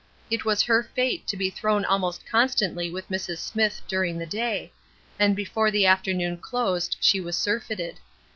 [0.31, 3.37] It was her fate to be thrown almost constantly with Mrs.
[3.37, 4.71] Smithe during the day,
[5.19, 7.99] and before the afternoon closed she was surfeited.